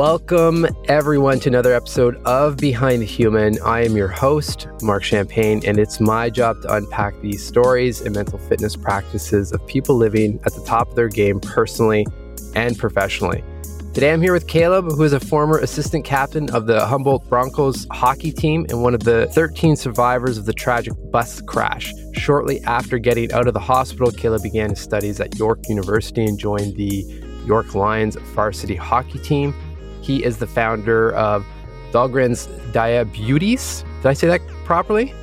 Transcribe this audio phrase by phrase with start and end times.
[0.00, 3.58] Welcome, everyone, to another episode of Behind the Human.
[3.62, 8.14] I am your host, Mark Champagne, and it's my job to unpack these stories and
[8.14, 12.06] mental fitness practices of people living at the top of their game personally
[12.54, 13.44] and professionally.
[13.92, 17.86] Today, I'm here with Caleb, who is a former assistant captain of the Humboldt Broncos
[17.90, 21.92] hockey team and one of the 13 survivors of the tragic bus crash.
[22.14, 26.38] Shortly after getting out of the hospital, Caleb began his studies at York University and
[26.38, 27.04] joined the
[27.44, 29.54] York Lions varsity hockey team.
[30.00, 31.46] He is the founder of
[31.92, 33.84] Dahlgren's Diabetes.
[33.98, 35.14] Did I say that properly?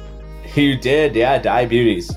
[0.55, 2.12] You did, yeah, Diabetes.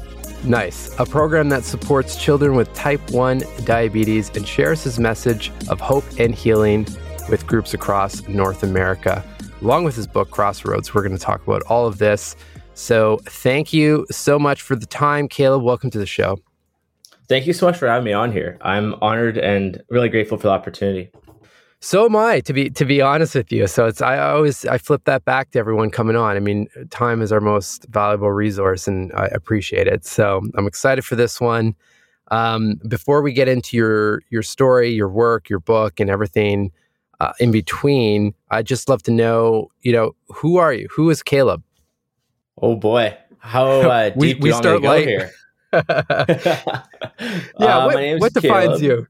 [0.44, 0.98] Nice.
[0.98, 6.04] A program that supports children with type 1 diabetes and shares his message of hope
[6.18, 6.86] and healing
[7.28, 9.22] with groups across North America.
[9.60, 12.36] Along with his book, Crossroads, we're going to talk about all of this.
[12.72, 15.62] So, thank you so much for the time, Caleb.
[15.62, 16.38] Welcome to the show.
[17.28, 18.58] Thank you so much for having me on here.
[18.62, 21.10] I'm honored and really grateful for the opportunity.
[21.82, 23.66] So am I, to be to be honest with you.
[23.66, 26.36] So it's I always I flip that back to everyone coming on.
[26.36, 30.04] I mean, time is our most valuable resource, and I appreciate it.
[30.04, 31.74] So I'm excited for this one.
[32.30, 36.70] Um, before we get into your your story, your work, your book, and everything
[37.18, 40.86] uh, in between, I'd just love to know, you know, who are you?
[40.94, 41.62] Who is Caleb?
[42.60, 45.08] Oh boy, how uh, we, deep we do you want start to go light.
[45.08, 45.30] here?
[47.58, 49.06] yeah, Uh, what, what defines you?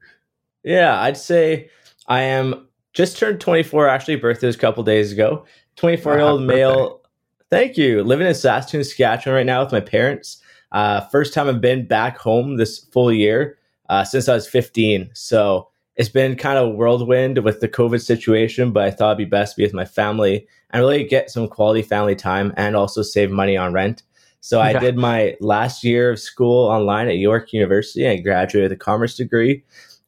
[0.63, 1.69] Yeah, I'd say
[2.11, 3.87] I am just turned 24.
[3.87, 5.45] Actually, birthday was a couple days ago.
[5.77, 7.01] 24 year old male.
[7.49, 8.03] Thank you.
[8.03, 10.41] Living in Saskatoon, Saskatchewan right now with my parents.
[10.73, 13.57] Uh, first time I've been back home this full year
[13.89, 15.09] uh, since I was 15.
[15.13, 19.17] So it's been kind of a whirlwind with the COVID situation, but I thought it'd
[19.17, 22.75] be best to be with my family and really get some quality family time and
[22.75, 24.03] also save money on rent.
[24.41, 24.79] So I Yeah.
[24.79, 28.05] did my last year of school online at York University.
[28.07, 29.63] I graduated with a commerce degree.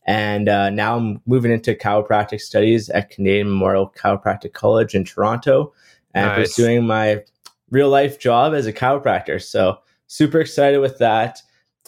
[0.05, 5.73] And uh, now I'm moving into chiropractic studies at Canadian Memorial Chiropractic College in Toronto
[6.13, 6.49] and Nice.
[6.49, 7.23] pursuing my
[7.69, 9.41] real life job as a chiropractor.
[9.41, 11.41] So super excited with that.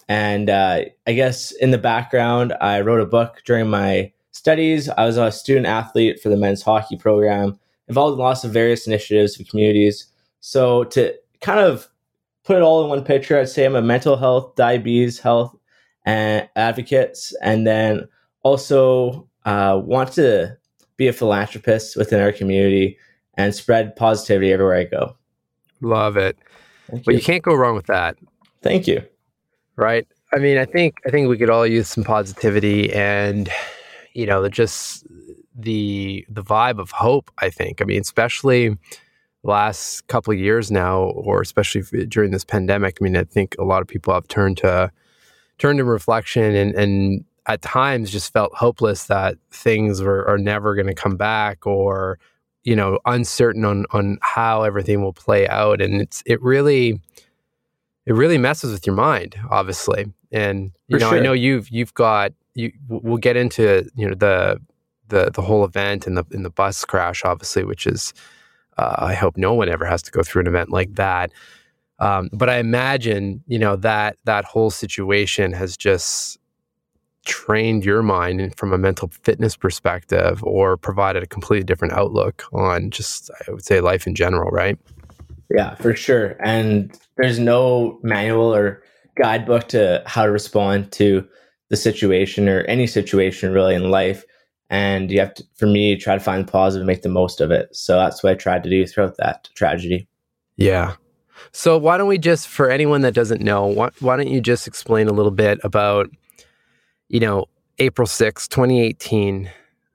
[0.07, 4.89] And uh, I guess in the background, I wrote a book during my studies.
[4.89, 8.85] I was a student athlete for the men's hockey program, involved in lots of various
[8.87, 10.07] initiatives and communities.
[10.41, 11.87] So to kind of
[12.43, 15.54] put it all in one picture, I'd say I'm a mental health, diabetes health,
[16.05, 18.07] and advocates, and then
[18.43, 20.57] also uh, want to
[20.97, 22.97] be a philanthropist within our community
[23.35, 25.15] and spread positivity everywhere I go.
[25.81, 26.37] Love it.
[26.89, 27.17] Thank But you.
[27.17, 28.17] you can't go wrong with that.
[28.61, 29.03] Thank you.
[29.75, 33.49] right i mean i think i think we could all use some positivity and
[34.13, 35.05] you know just
[35.53, 38.77] the the vibe of hope i think i mean especially
[39.43, 43.63] last couple of years now or especially during this pandemic i mean i think a
[43.63, 44.89] lot of people have turned to
[45.57, 50.75] turned to reflection and and at times just felt hopeless that things were are never
[50.75, 52.19] going to come back or
[52.63, 55.81] you know uncertain on on how everything will play out.
[55.81, 56.99] And it's it really
[58.05, 60.05] it really messes with your mind obviously.
[60.31, 64.15] And you For know i know you've you've got you we'll get into you know
[64.15, 64.59] the
[65.09, 68.13] the the whole event and the in the bus crash obviously which is
[68.77, 71.31] uh, i hope no one ever has to go through an event like that
[71.99, 76.37] um, but i imagine you know that that whole situation has just
[77.25, 82.91] trained your mind from a mental fitness perspective or provided a completely different outlook on
[82.91, 84.77] just i would say life in general right
[85.53, 86.35] Yeah, for sure.
[86.43, 88.81] And there's no manual or
[89.15, 91.27] guidebook to how to respond to
[91.69, 94.23] the situation or any situation really in life.
[94.69, 97.39] And you have to, for me, try to find the positive and make the most
[97.39, 97.69] of it.
[97.75, 100.07] So that's what I tried to do throughout that tragedy.
[100.57, 100.95] Yeah.
[101.51, 104.67] So why don't we just, for anyone that doesn't know, why, why don't you just
[104.67, 106.09] explain a little bit about,
[107.09, 107.45] you know,
[107.79, 109.51] April sixth, 2018,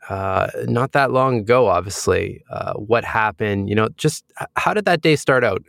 [0.09, 4.25] uh, not that long ago, obviously, uh, what happened, you know, just
[4.57, 5.63] how did that day start out?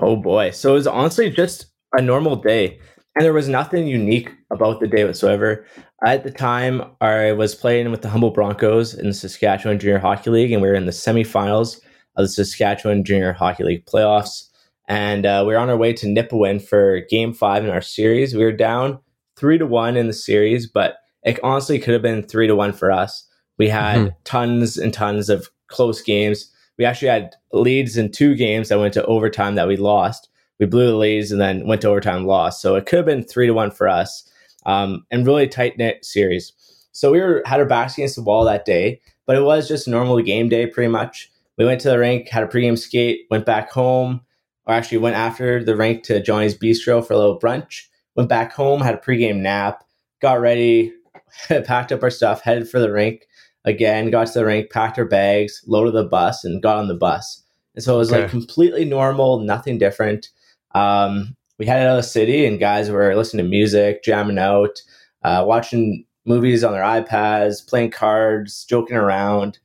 [0.00, 0.50] Oh boy.
[0.50, 2.78] So it was honestly just a normal day.
[3.14, 5.66] And there was nothing unique about the day whatsoever.
[6.04, 10.30] At the time, I was playing with the Humboldt Broncos in the Saskatchewan Junior Hockey
[10.30, 11.80] League, and we were in the semifinals
[12.14, 14.47] of the Saskatchewan Junior Hockey League playoffs.
[14.88, 18.34] And uh, we were on our way to Nipawin for game five in our series.
[18.34, 18.98] We were down
[19.36, 22.72] three to one in the series, but it honestly could have been three to one
[22.72, 23.24] for us.
[23.58, 24.14] We had Mhm.
[24.24, 26.50] tons and tons of close games.
[26.78, 30.28] We actually had leads in two games that went to overtime that we lost.
[30.58, 32.62] We blew the leads and then went to overtime and lost.
[32.62, 34.24] So it could have been three to one for us.
[34.64, 36.52] Um, and really tight knit series.
[36.92, 39.86] So we were had our backs against the wall that day, but it was just
[39.86, 41.30] normal game day pretty much.
[41.56, 44.20] We went to the rink, had a pregame skate, went back home,
[44.68, 47.86] or actually went after the rink to Johnny's Bistro for a little brunch.
[48.14, 49.82] Went back home, had a pregame nap,
[50.20, 50.92] got ready,
[51.64, 53.22] packed up our stuff, headed for the rink.
[53.64, 56.94] again, got to the rink, packed our bags, loaded the bus, and got on the
[56.94, 57.42] bus.
[57.74, 58.22] And so it was Okay.
[58.22, 60.28] like completely normal, nothing different.
[60.74, 64.80] Um, we headed out of the city, and guys were listening to music, jamming out,
[65.22, 69.58] uh, watching movies on their iPads, playing cards, joking around,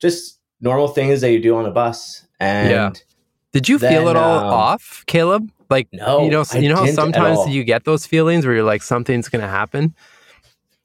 [0.00, 2.26] just normal things that you do on a bus.
[2.38, 2.90] And Yeah.
[3.52, 5.50] Did you feel it all um, off, Caleb?
[5.70, 8.64] Like no, you know, I you know how sometimes you get those feelings where you're
[8.64, 9.94] like something's gonna happen.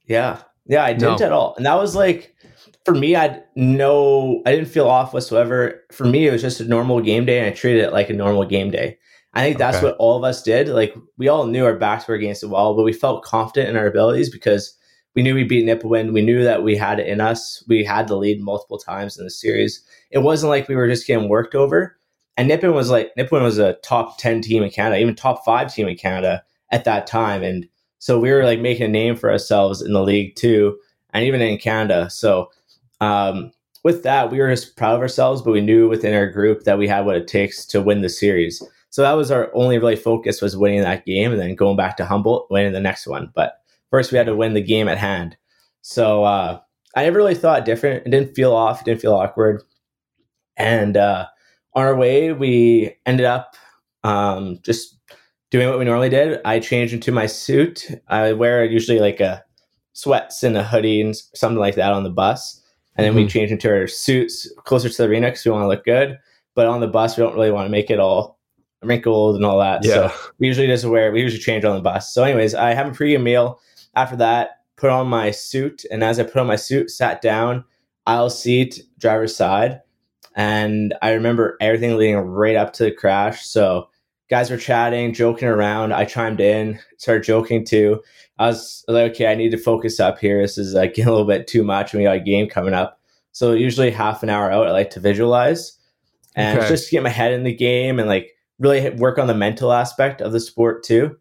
[0.05, 0.39] Yeah.
[0.65, 1.25] Yeah, I didn't No.
[1.25, 1.53] at all.
[1.57, 2.35] And that was like
[2.85, 5.81] for me, I no I didn't feel off whatsoever.
[5.91, 8.13] For me, it was just a normal game day and I treated it like a
[8.13, 8.97] normal game day.
[9.33, 9.87] I think that's Okay.
[9.87, 10.67] what all of us did.
[10.69, 13.77] Like we all knew our backs were against the wall, but we felt confident in
[13.77, 14.77] our abilities because
[15.15, 16.11] we knew we beat Nipawin.
[16.13, 17.63] We knew that we had it in us.
[17.67, 19.81] We had the lead multiple times in the series.
[20.11, 21.95] It wasn't like we were just getting worked over.
[22.35, 25.73] And Nipawin was like Nipawin was a top ten team in Canada, even top five
[25.73, 27.43] team in Canada at that time.
[27.43, 27.67] And
[27.99, 30.77] so we were like making a name for ourselves in the league too,
[31.13, 32.09] and even in Canada.
[32.09, 32.49] So
[33.01, 33.51] um,
[33.83, 36.77] with that, we were just proud of ourselves, but we knew within our group that
[36.77, 38.63] we had what it takes to win the series.
[38.89, 41.97] So that was our only really focus was winning that game and then going back
[41.97, 43.31] to Humboldt, winning the next one.
[43.33, 43.55] But
[43.89, 45.35] first, we had to win the game at hand.
[45.81, 46.59] So uh,
[46.95, 48.05] I never really thought different.
[48.05, 48.81] It didn't feel off.
[48.81, 49.63] It didn't feel awkward.
[50.57, 51.25] And uh,
[51.75, 53.55] on our way, we ended up
[54.03, 54.97] um, just
[55.51, 56.39] doing what we normally did.
[56.45, 57.89] I changed into my suit.
[58.07, 59.43] I wear usually like a
[59.93, 62.61] sweats and a hoodie and something like that on the bus.
[62.95, 63.29] And then we Mhm.
[63.29, 66.17] change into our suits closer to the arena because we want to look good.
[66.55, 68.39] But on the bus, we don't really want to make it all
[68.83, 69.83] wrinkled and all that.
[69.83, 70.09] Yeah.
[70.09, 72.13] So we usually just wear, we usually change on the bus.
[72.13, 73.59] So, anyways, I have a pregame meal.
[73.95, 75.85] After that, put on my suit.
[75.89, 77.63] And as I put on my suit, sat down,
[78.05, 79.81] aisle seat, driver's side.
[80.35, 83.45] And I remember everything leading right up to the crash.
[83.45, 83.89] So,
[84.29, 85.93] guys were chatting, joking around.
[85.93, 88.01] I chimed in, started joking too.
[88.39, 90.41] I was like, okay, I need to focus up here.
[90.41, 91.93] This is like getting a little bit too much.
[91.93, 92.99] We got a game coming up.
[93.31, 95.77] So usually half an hour out, I like to visualize
[96.35, 96.67] and Okay.
[96.67, 100.21] just get my head in the game and like really work on the mental aspect
[100.21, 101.15] of the sport too.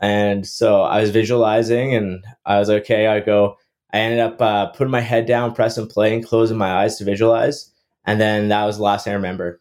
[0.00, 3.06] And so I was visualizing and I was like, okay.
[3.08, 3.56] I go,
[3.92, 7.04] I ended up uh, putting my head down, pressing play and closing my eyes to
[7.04, 7.72] visualize.
[8.06, 9.60] And then that was the last thing I remember.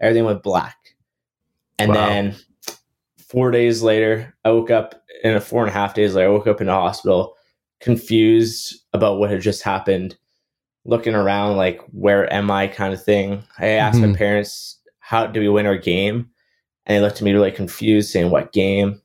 [0.00, 0.76] Everything went black.
[1.78, 1.94] And Wow.
[1.94, 2.36] then
[3.18, 6.32] four days later, I woke up in a four and a half days later, I
[6.32, 7.34] woke up in a hospital
[7.80, 10.16] confused about what had just happened,
[10.84, 13.42] looking around like, where am I kind of thing.
[13.58, 14.16] I asked my Mhm.
[14.16, 16.30] parents, how do we win our game?
[16.86, 19.02] And they looked at me really confused, saying, what game?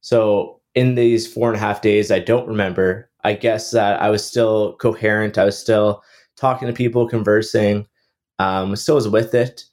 [0.00, 3.10] So in these four and a half days, I don't remember.
[3.24, 5.36] I guess that I was still coherent.
[5.36, 6.02] I was still
[6.36, 7.86] talking to people, conversing.
[8.38, 9.64] Um, still was with it,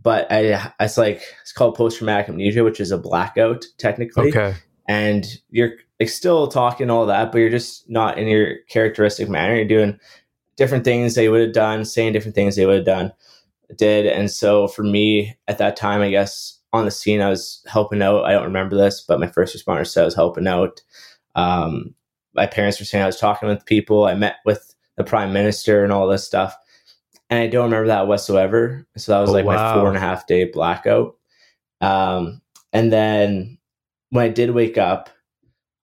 [0.00, 4.54] but I, it's like it's called post traumatic amnesia, which is a blackout technically Okay.
[4.88, 9.54] and you're like still talking all that, but you're just not in your characteristic manner.
[9.54, 9.98] You're doing
[10.56, 13.12] different things they would have done, saying different things they would have done,
[13.76, 14.06] did.
[14.06, 18.02] And so for me at that time, I guess on the scene, I was helping
[18.02, 18.24] out.
[18.24, 20.82] I don't remember this, but my first responder said I was helping out.
[21.36, 21.94] Um,
[22.34, 24.04] my parents were saying I was talking with people.
[24.04, 26.56] I met with the prime minister and all this stuff.
[27.30, 28.86] And I don't remember that whatsoever.
[28.96, 31.16] So that was Oh, like my four and a half day blackout.
[31.80, 32.40] Um,
[32.72, 33.58] and then
[34.10, 35.10] when I did wake up,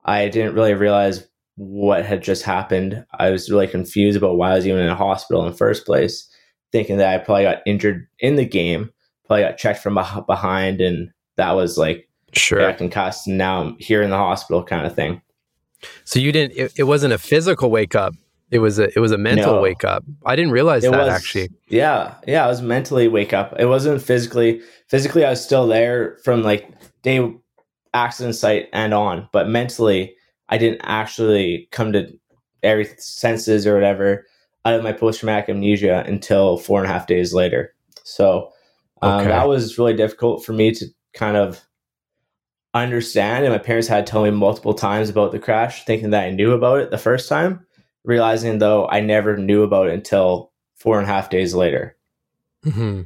[0.04, 3.06] I didn't really realize what had just happened.
[3.20, 5.86] I was really confused about why I was even in a hospital in the first
[5.86, 6.28] place,
[6.72, 8.92] thinking that I probably got injured in the game,
[9.26, 12.62] probably got checked from behind, and that was like Sure.
[12.62, 13.28] yeah, concussed.
[13.28, 15.22] And now I'm here in the hospital, kind of thing.
[16.06, 16.58] So you didn't.
[16.58, 18.14] It, it wasn't a physical wake up.
[18.52, 18.90] It was a.
[18.96, 19.62] It was a mental No.
[19.62, 20.04] wake up.
[20.26, 21.50] I didn't realize It that was actually.
[21.70, 22.44] Yeah, yeah.
[22.46, 23.56] I was mentally wake up.
[23.58, 24.62] It wasn't physically.
[24.88, 26.70] Physically, I was still there from like
[27.02, 27.34] day
[27.94, 30.16] accident site and on, but mentally,
[30.50, 32.08] I didn't actually come to
[32.62, 34.26] every senses or whatever
[34.66, 37.74] out of my post traumatic amnesia until four and a half days later.
[38.04, 38.52] So
[39.02, 39.30] um, Okay.
[39.30, 41.62] that was really difficult for me to kind of
[42.74, 43.46] understand.
[43.46, 46.32] And my parents had to tell me multiple times about the crash, thinking that I
[46.32, 47.66] knew about it the first time,
[48.04, 51.96] realizing though I never knew about it until four and a half days later.
[52.64, 53.02] hmm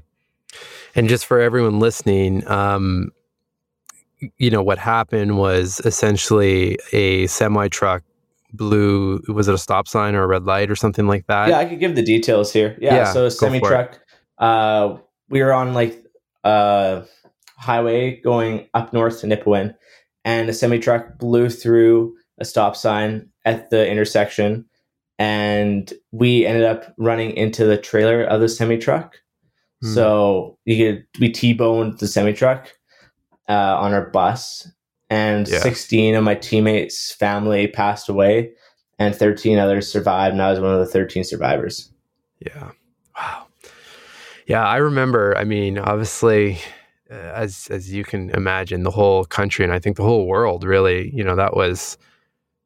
[0.96, 3.12] And just for everyone listening, um,
[4.38, 8.04] you know what happened was essentially a semi truck
[8.54, 9.22] blew.
[9.28, 11.50] Was it a stop sign or a red light or something like that?
[11.50, 12.78] yeah, I could give the details here.
[12.80, 14.00] Yeah, Yeah, so a semi truck,
[14.38, 14.98] Uh,
[15.30, 16.02] we were on like
[16.44, 17.04] uh
[17.58, 19.76] highway going up north to Nipawin,
[20.24, 24.66] and a semi truck blew through a stop sign at the intersection,
[25.20, 29.18] and we ended up running into the trailer of the semi truck.
[29.82, 29.94] Hmm.
[29.94, 32.72] So you could we t-boned the semi truck
[33.50, 34.68] uh, on our bus,
[35.10, 35.60] and Yeah.
[35.60, 38.52] 16 of my teammates' family passed away,
[39.00, 41.92] and 13 others survived, and I was one of the 13 survivors.
[42.40, 42.72] Yeah.
[43.18, 43.48] Wow.
[44.48, 45.36] Yeah, I remember.
[45.38, 46.60] I mean, obviously,
[47.10, 51.12] as as you can imagine, the whole country and I think the whole world really,
[51.14, 51.98] you know, that was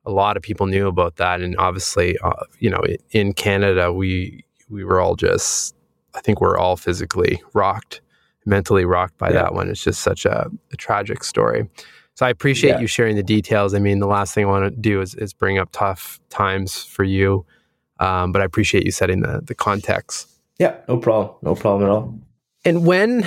[0.09, 4.43] a lot of people knew about that, and obviously, uh, you know, in Canada, we
[4.69, 5.75] we were all just,
[6.15, 8.01] I think, we're all physically rocked,
[8.45, 9.41] mentally rocked by yeah.
[9.41, 9.69] that one.
[9.69, 11.69] It's just such a, a tragic story.
[12.15, 12.81] So I appreciate yeah.
[12.81, 13.73] you sharing the details.
[13.73, 16.83] I mean, the last thing I want to do is, is bring up tough times
[16.83, 17.45] for you,
[17.99, 20.27] um, but I appreciate you setting the the context.
[20.59, 22.19] Yeah, no problem, no problem at all.
[22.65, 23.25] And when,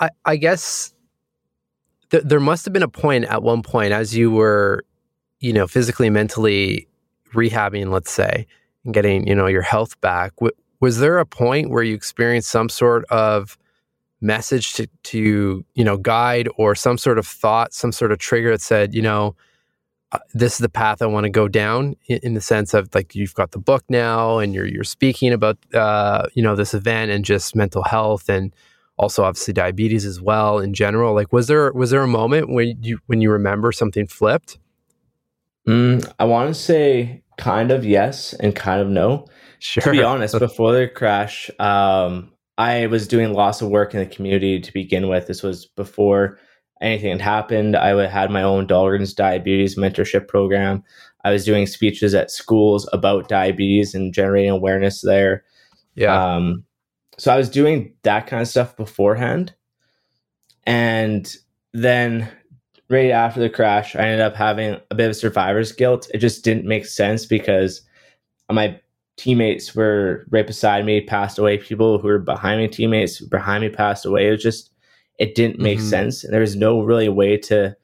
[0.00, 0.94] I, I guess,
[2.10, 4.82] th- there must have been a point at one point as you were,
[5.44, 6.88] you know, physically, mentally
[7.34, 8.46] rehabbing, let's say,
[8.84, 10.34] and getting you know your health back.
[10.36, 13.58] W- was there a point where you experienced some sort of
[14.22, 18.52] message to to you know guide or some sort of thought some sort of trigger
[18.52, 19.36] that said you know
[20.12, 22.88] uh, this is the path I want to go down in, in, the sense of
[22.94, 26.72] like you've got the book now and you're you're speaking about uh, you know this
[26.72, 28.54] event and just mental health and
[28.96, 32.82] also obviously diabetes as well in general like was there was there a moment when
[32.82, 34.58] you when you remember something flipped
[35.68, 39.26] mm, I want to say kind of yes and kind of no
[39.58, 39.82] sure.
[39.82, 44.06] to be honest before the crash um, I was doing lots of work in the
[44.06, 45.26] community to begin with.
[45.26, 46.38] This was before
[46.80, 47.76] anything had happened.
[47.76, 50.82] I had my own Dahlgren's diabetes mentorship program.
[51.24, 55.44] I was doing speeches at schools about diabetes and generating awareness there.
[55.94, 56.34] Yeah.
[56.34, 56.64] Um,
[57.18, 59.54] so I was doing that kind of stuff beforehand.
[60.64, 61.34] And
[61.72, 62.28] then
[62.88, 66.10] right after the crash, I ended up having a bit of survivor's guilt.
[66.12, 67.82] It just didn't make sense because
[68.50, 68.80] my
[69.16, 71.58] teammates were right beside me, passed away.
[71.58, 74.28] People who were behind me, teammates behind me passed away.
[74.28, 74.70] It was just,
[75.18, 75.88] it didn't make mm-hmm.
[75.88, 76.24] sense.
[76.24, 77.76] And there was no really way to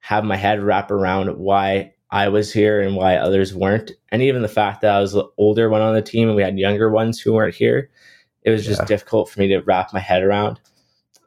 [0.00, 3.92] have my head wrap around why I was here and why others weren't.
[4.10, 6.42] And even the fact that I was the older one on the team and we
[6.42, 7.90] had younger ones who weren't here,
[8.42, 8.86] it was just yeah.
[8.86, 10.60] difficult for me to wrap my head around.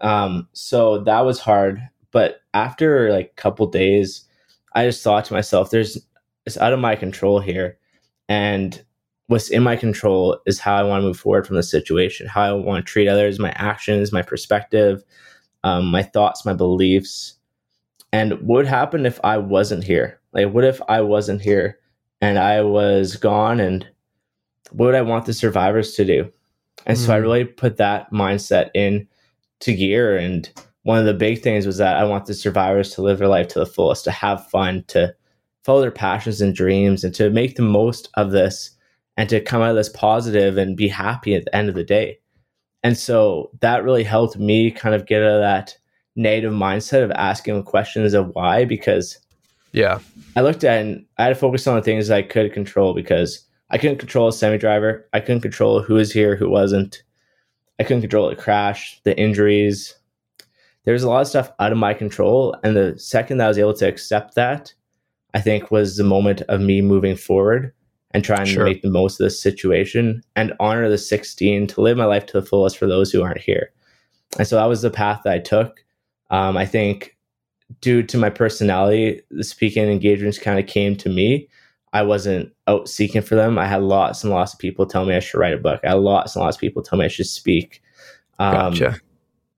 [0.02, 1.82] Um, so that was hard.
[2.12, 4.26] But after like a couple days,
[4.74, 5.98] I just thought to myself, there's
[6.46, 7.78] it's out of my control here.
[8.28, 8.84] And
[9.28, 12.42] what's in my control is how I want to move forward from the situation, how
[12.42, 15.04] I want to treat others, my actions, my perspective,
[15.64, 17.36] um, my thoughts, my beliefs.
[18.12, 20.20] And what would happen if I wasn't here?
[20.34, 21.80] Like, what if I wasn't here
[22.22, 23.60] and I was gone?
[23.60, 23.88] And
[24.72, 26.32] what would I want the survivors to do?
[26.86, 27.06] And mm.
[27.06, 27.24] so I hmm.
[27.24, 29.08] really put that mindset in
[29.60, 30.18] to gear.
[30.18, 30.50] And
[30.90, 33.48] one of the big things was that I want the survivors to live their life
[33.50, 35.14] to the fullest, to have fun, to
[35.64, 38.72] follow their passions and dreams, and to make the most of this
[39.16, 41.84] and to come out of this positive and be happy at the end of the
[41.84, 42.18] day.
[42.82, 45.78] And so that really helped me kind of get out of that
[46.16, 49.20] negative mindset of asking questions of why, because
[49.74, 50.00] yeah,
[50.36, 53.46] I looked at and I had to focus on the things I could control because
[53.70, 55.08] I couldn't control a semi driver.
[55.14, 57.04] I couldn't control who was here, who wasn't.
[57.80, 59.94] I couldn't control the crash, the injuries.
[60.86, 62.56] There was a lot of stuff out of my control.
[62.64, 64.74] And the second that I was able to accept that,
[65.34, 67.74] I think was the moment of me moving forward
[68.12, 68.66] and trying sure.
[68.66, 72.26] to make the most of this situation and honor the 16 to live my life
[72.28, 73.72] to the fullest for those who aren't here.
[74.38, 75.84] And so that was the path that I took.
[76.32, 77.18] Um, I think
[77.82, 81.48] due to my personality, the speaking engagements kind of came to me.
[81.94, 83.58] I wasn't out seeking for them.
[83.58, 85.82] I had lots and lots of people tell me I should write a book.
[85.84, 87.82] I had lots and lots of people tell me I should speak.
[88.38, 89.00] Um, gotcha.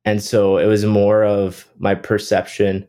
[0.05, 2.87] And so it was more of my perception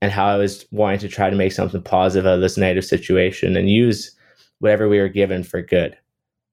[0.00, 2.84] and how I was wanting to try to make something positive out of this negative
[2.84, 4.14] situation and use
[4.58, 5.96] whatever we were given for good.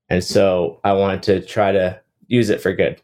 [0.10, 3.02] And so I wanted to try to use it for good.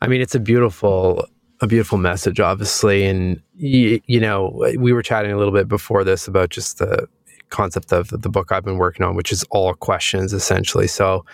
[0.00, 1.26] I mean, it's a beautiful,
[1.60, 3.04] a beautiful message, obviously.
[3.04, 7.06] And, you, you know, we were chatting a little bit before this about just the
[7.50, 10.86] concept of the book I've been working on, which is all questions essentially.
[10.86, 11.24] So,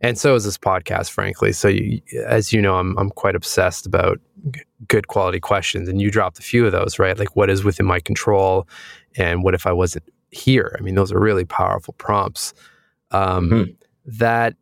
[0.00, 1.52] and so is this podcast, frankly.
[1.52, 4.18] So, you, as you know, I'm I'm quite obsessed about
[4.88, 7.18] good quality questions, and you dropped a few of those, right?
[7.18, 8.66] Like, what is within my control,
[9.16, 10.76] and what if I wasn't here.
[10.78, 12.54] I mean, those are really powerful prompts
[13.10, 13.72] um, mm-hmm.
[14.06, 14.54] that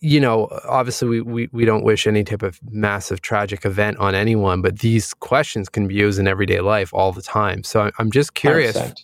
[0.00, 4.14] you know obviously we, we we don't wish any type of massive tragic event on
[4.14, 8.10] anyone but these questions can be used in everyday life all the time so i'm
[8.10, 9.02] just curious 100%.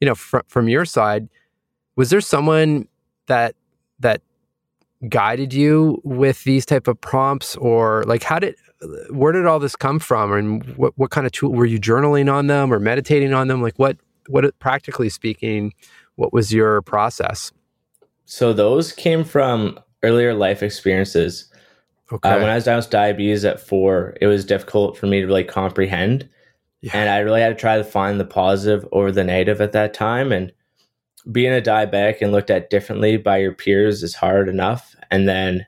[0.00, 1.28] you know fr- from your side
[1.94, 2.88] was there someone
[3.26, 3.54] that
[4.00, 4.20] that
[5.08, 8.54] guided you with these type of prompts or like how did
[9.10, 12.32] where did all this come from and what, what kind of tool were you journaling
[12.32, 13.96] on them or meditating on them like what
[14.28, 15.72] what practically speaking,
[16.16, 17.52] what was your process?
[18.24, 21.50] So those came from earlier life experiences.
[22.12, 22.28] Okay.
[22.28, 25.26] Uh, when I was diagnosed with diabetes at four, it was difficult for me to
[25.26, 26.28] really comprehend.
[26.80, 26.92] Yeah.
[26.94, 29.94] And I really had to try to find the positive over the negative at that
[29.94, 30.32] time.
[30.32, 30.52] And
[31.30, 34.96] being a diabetic and looked at differently by your peers is hard enough.
[35.10, 35.66] And then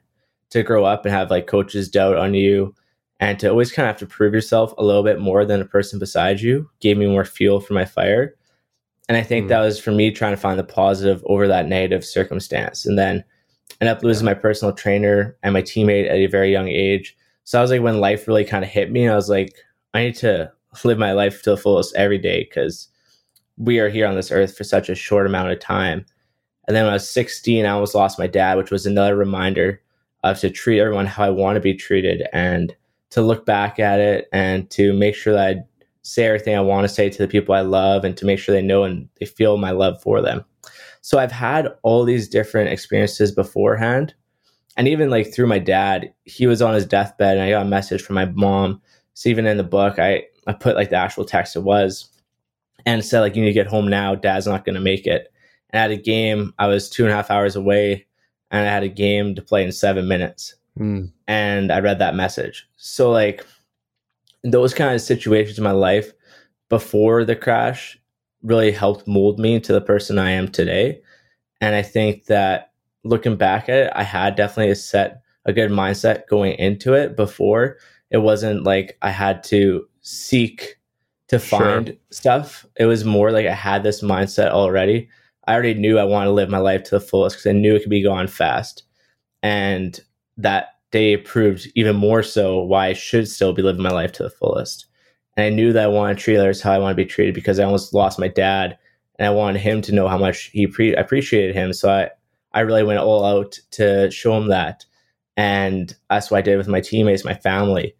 [0.50, 2.75] to grow up and have like coaches doubt on you
[3.20, 5.66] and to always kind of have to prove yourself a little bit more than a
[5.66, 8.34] person beside you gave me more fuel for my fire.
[9.08, 9.49] And I think mm.
[9.50, 12.87] that was for me trying to find the positive over that negative circumstance.
[12.87, 13.23] And then
[13.80, 17.16] ended up losing my personal trainer and my teammate at a very young age.
[17.44, 19.54] So I was like, when life really kind of hit me, I was like,
[19.92, 20.50] I need to
[20.84, 22.88] live my life to the fullest every day because
[23.56, 26.04] we are here on this earth for such a short amount of time.
[26.66, 29.80] And then when I was 16, I almost lost my dad, which was another reminder
[30.23, 32.75] of to treat everyone how I want to be treated and
[33.11, 35.62] to look back at it and to make sure that I
[36.02, 38.54] say everything I want to say to the people I love and to make sure
[38.54, 40.44] they know and they feel my love for them.
[41.02, 44.14] So I've had all these different experiences beforehand.
[44.76, 47.68] And even like through my dad, he was on his deathbed and I got a
[47.68, 48.80] message from my mom.
[49.12, 52.11] So even in the book, I, I put like the actual text it was
[52.87, 54.14] and said like you need to get home now.
[54.14, 55.33] Dad's not going to make it.
[55.71, 56.53] And I had a game.
[56.59, 58.07] I was two and a half hours away
[58.50, 60.55] and i had a game to play in seven minutes.
[60.79, 61.12] Mm.
[61.29, 62.67] and i read that message.
[62.76, 63.47] So like
[64.43, 66.12] those kind of situations in my life
[66.69, 67.97] before the crash
[68.43, 71.00] really helped mold me into the person i am today.
[71.61, 72.73] And i think that
[73.05, 77.17] looking back at it i had definitely a set a good mindset going into it
[77.17, 77.76] before.
[78.11, 80.76] It wasn't like i had to seek
[81.28, 81.97] to find sure.
[82.11, 82.66] stuff.
[82.76, 85.09] It was more like I had this mindset already.
[85.47, 87.75] I already knew I wanted to live my life to the fullest because I knew
[87.75, 88.85] it could be gone fast.
[89.43, 89.99] And
[90.37, 94.23] that day proved even more so why I should still be living my life to
[94.23, 94.87] the fullest.
[95.37, 97.35] And I knew that I wanted to treat others how I want to be treated
[97.35, 98.78] because I almost lost my dad
[99.19, 101.73] and I wanted him to know how much he pre- appreciated him.
[101.73, 102.11] So I,
[102.52, 104.85] I really went all out to show him that.
[105.37, 107.97] And that's what I did with my teammates, my family.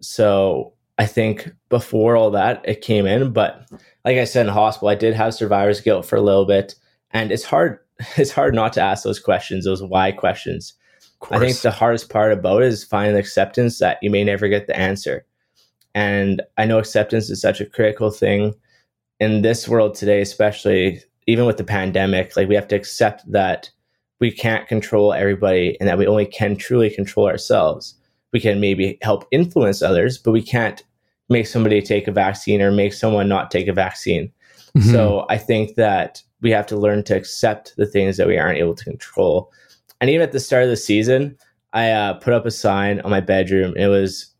[0.00, 3.68] So I think before all that it came in, but
[4.04, 6.74] like I said in hospital, I did have survivor's guilt for a little bit,
[7.10, 7.78] and it's hard.
[8.16, 10.74] It's hard not to ask those questions, those why questions.
[11.32, 14.68] I think the hardest part about it is finding acceptance that you may never get
[14.68, 15.26] the answer.
[15.94, 18.54] And I know acceptance is such a critical thing
[19.18, 22.36] in this world today, especially even with the pandemic.
[22.36, 23.70] Like we have to accept that
[24.20, 27.94] we can't control everybody and that we only can truly control ourselves.
[28.32, 30.82] We can maybe help influence others, but we can't
[31.28, 34.32] make somebody take a vaccine or make someone not take a vaccine.
[34.76, 34.90] Mm-hmm.
[34.90, 38.58] So I think that we have to learn to accept the things that we aren't
[38.58, 39.52] able to control.
[40.00, 41.36] And even at the start of the season,
[41.72, 43.74] I uh, put up a sign on my bedroom.
[43.76, 44.32] It was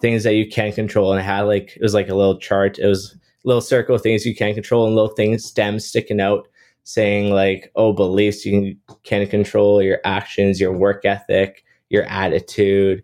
[0.00, 2.78] things that you can control, and it had like it was like a little chart.
[2.78, 6.20] It was a little circle of things you can control, and little things stems sticking
[6.20, 6.46] out,
[6.82, 13.02] saying like, "Oh, beliefs you can, can control your actions, your work ethic, your attitude,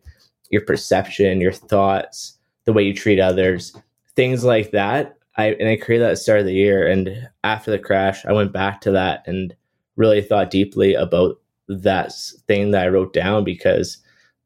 [0.50, 2.38] your perception, your thoughts."
[2.70, 3.76] The way you treat others,
[4.16, 5.16] things like that.
[5.36, 8.24] I and I created that at the start of the year, and after the crash,
[8.24, 9.54] I went back to that and
[9.96, 11.36] really thought deeply about
[11.68, 12.12] that
[12.46, 13.98] thing that I wrote down because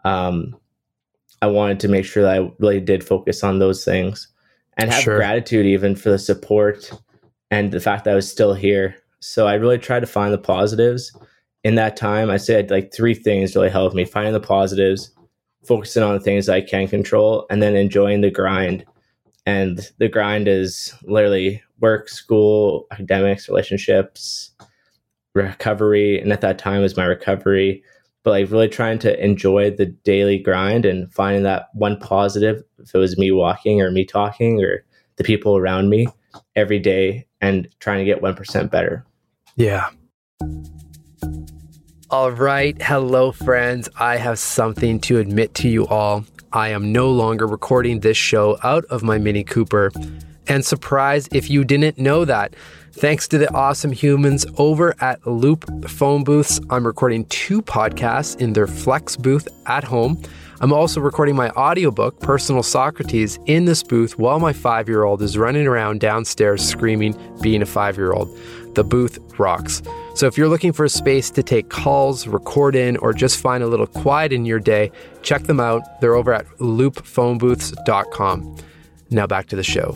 [0.04, 0.56] um,
[1.40, 4.28] I wanted to make sure that I really did focus on those things
[4.76, 5.16] and have sure.
[5.16, 6.90] gratitude even for the support
[7.50, 8.96] and the fact that I was still here.
[9.20, 11.16] So I really tried to find the positives
[11.62, 12.30] in that time.
[12.30, 15.13] I said like three things really helped me finding the positives,
[15.66, 18.84] focusing on the things I can control and then enjoying the grind.
[19.46, 24.52] And the grind is literally work, school, academics, relationships,
[25.34, 26.20] recovery.
[26.20, 27.82] And at that time was my recovery.
[28.22, 32.94] But like really trying to enjoy the daily grind and finding that one positive, if
[32.94, 34.84] it was me walking or me talking or
[35.16, 36.08] the people around me
[36.56, 39.04] every day and trying to get 1% better.
[39.56, 39.90] Yeah.
[42.10, 42.80] All right.
[42.82, 43.88] Hello, friends.
[43.98, 46.26] I have something to admit to you all.
[46.52, 49.90] I am no longer recording this show out of my Mini Cooper.
[50.46, 52.54] And surprise if you didn't know that.
[52.92, 58.52] Thanks to the awesome humans over at Loop Phone Booths, I'm recording two podcasts in
[58.52, 60.22] their Flex booth at home.
[60.60, 65.20] I'm also recording my audiobook, Personal Socrates, in this booth while my five year old
[65.20, 68.36] is running around downstairs screaming, being a five year old.
[68.74, 69.82] The booth rocks.
[70.14, 73.64] So if you're looking for a space to take calls, record in, or just find
[73.64, 76.00] a little quiet in your day, check them out.
[76.00, 78.56] They're over at loopphonebooths.com.
[79.10, 79.94] Now back to the show.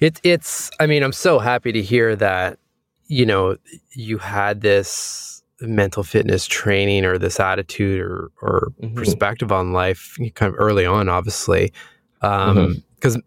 [0.00, 2.58] It, it's, I mean, I'm so happy to hear that,
[3.06, 3.56] you know,
[3.92, 5.27] you had this
[5.60, 8.94] mental fitness training or this attitude or, or mm-hmm.
[8.94, 11.72] perspective on life kind of early on, obviously.
[12.20, 13.18] Because um, mm-hmm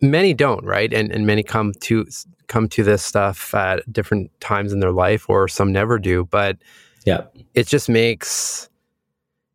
[0.00, 0.92] many don't, right?
[0.92, 2.06] And and many come to
[2.46, 6.24] come to this stuff at different times in their life, or some never do.
[6.24, 6.58] But
[7.04, 8.68] yeah, it just makes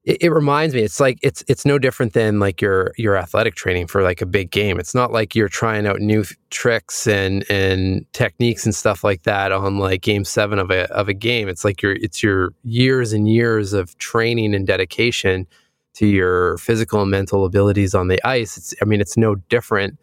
[0.05, 3.55] it, it, reminds me it's like it's it's no different than like your your athletic
[3.55, 4.79] training for like a big game.
[4.79, 9.51] It's not like you're trying out new tricks and and techniques and stuff like that
[9.51, 11.47] on like game 7 of a of a game.
[11.47, 15.47] It's like your it's your years and years of training and dedication
[15.93, 18.57] to your physical and mental abilities on the ice.
[18.57, 19.97] It's i mean it's no different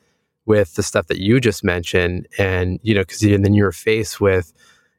[0.47, 4.55] with the stuff that you just mentioned and you know cuz then you're faced with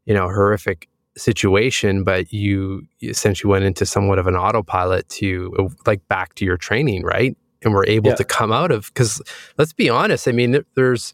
[0.05, 0.87] you know horrific
[1.17, 6.45] situation, but you essentially went into somewhat of an autopilot to uh, like back to
[6.45, 7.36] your training, right?
[7.63, 8.15] And we're able yeah.
[8.15, 9.21] to come out of because
[9.58, 10.28] let's be honest.
[10.28, 11.13] I mean, there's,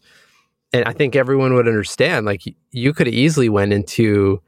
[0.72, 2.26] and I think everyone would understand.
[2.26, 4.40] Like you could easily went into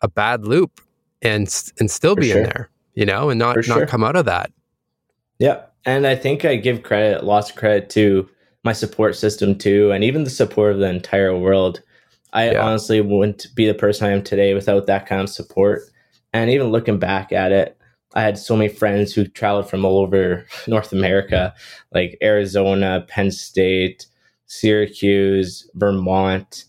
[0.00, 0.80] a bad loop
[1.22, 1.42] and
[1.78, 2.38] and still For be sure.
[2.38, 3.86] in there, you know, and not For not sure.
[3.86, 4.52] come out of that.
[5.38, 8.28] Yeah, and I think I give credit, lots of credit to
[8.62, 11.82] my support system too, and even the support of the entire world
[12.32, 12.64] I yeah.
[12.64, 15.82] honestly wouldn't be the person I am today without that kind of support.
[16.32, 17.76] And even looking back at it,
[18.14, 21.54] I had so many friends who traveled from all over North America,
[21.92, 24.06] like Arizona, Penn State,
[24.46, 26.64] Syracuse, Vermont,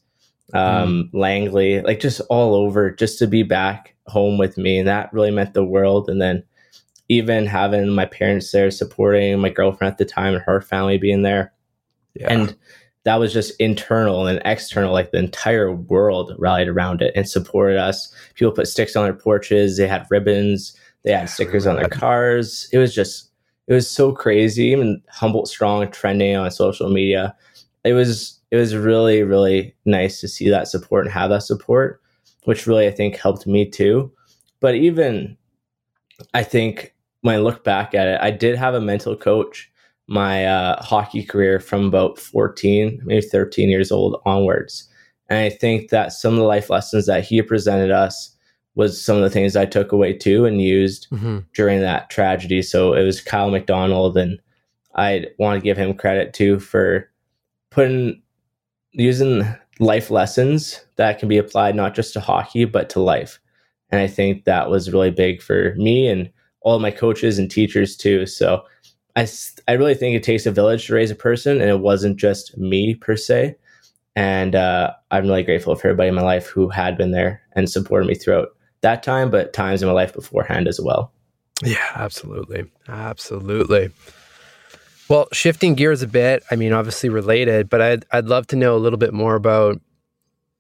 [0.53, 1.19] um, mm.
[1.19, 4.79] Langley, like just all over, just to be back home with me.
[4.79, 6.09] And that really meant the world.
[6.09, 6.43] And then
[7.09, 11.23] even having my parents there supporting my girlfriend at the time and her family being
[11.23, 11.53] there.
[12.13, 12.31] Yeah.
[12.31, 12.55] And
[13.03, 14.93] that was just internal and external.
[14.93, 18.13] Like the entire world rallied around it and supported us.
[18.35, 19.77] People put sticks on their porches.
[19.77, 20.75] They had ribbons.
[21.03, 22.69] They had stickers on their cars.
[22.71, 23.29] It was just,
[23.67, 24.65] it was so crazy.
[24.65, 27.35] Even Humboldt Strong trending on social media.
[27.83, 32.01] It was, it was really, really nice to see that support and have that support,
[32.43, 34.11] which really I think helped me too.
[34.59, 35.37] But even,
[36.35, 39.70] I think when I look back at it, I did have a mental coach
[40.11, 44.89] my uh, hockey career from about 14, maybe 13 years old onwards.
[45.29, 48.35] And I think that some of the life lessons that he presented us
[48.75, 51.39] was some of the things I took away too and used mm-hmm.
[51.53, 52.61] during that tragedy.
[52.61, 54.37] So it was Kyle McDonald, and
[54.95, 57.09] I want to give him credit too for
[57.69, 58.21] putting
[58.91, 59.43] using
[59.79, 63.39] life lessons that can be applied not just to hockey but to life.
[63.91, 66.29] And I think that was really big for me and
[66.63, 68.25] all my coaches and teachers too.
[68.25, 68.65] So
[69.15, 69.27] I,
[69.67, 72.57] I really think it takes a village to raise a person, and it wasn't just
[72.57, 73.55] me per se.
[74.15, 77.69] And uh, I'm really grateful for everybody in my life who had been there and
[77.69, 78.49] supported me throughout
[78.81, 81.13] that time, but times in my life beforehand as well.
[81.63, 82.65] Yeah, absolutely.
[82.87, 83.91] Absolutely.
[85.07, 88.75] Well, shifting gears a bit, I mean, obviously related, but I'd, I'd love to know
[88.75, 89.79] a little bit more about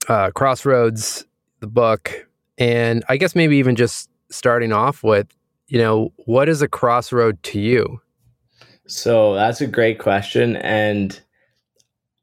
[0.07, 1.25] uh, Crossroads,
[1.61, 5.27] the book, and I guess maybe even just starting off with,
[5.67, 8.01] you know, what is a crossroad to you?
[8.91, 10.57] So that's a great question.
[10.57, 11.19] And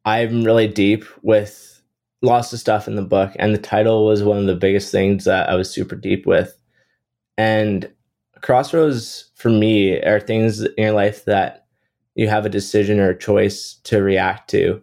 [0.05, 1.83] I'm really deep with
[2.21, 3.33] lots of stuff in the book.
[3.39, 6.59] And the title was one of the biggest things that I was super deep with.
[7.39, 7.91] And
[8.43, 11.67] crossroads for me are things in your life that
[12.15, 14.83] you have a decision or a choice to react to.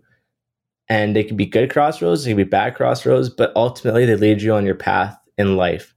[0.90, 4.42] And they can be good crossroads, they can be bad crossroads, but ultimately they lead
[4.42, 5.94] you on your path in life.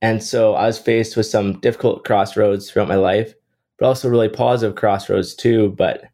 [0.00, 3.34] And so I was faced with some difficult crossroads throughout my life
[3.78, 5.70] but also really positive crossroads too.
[5.70, 6.04] But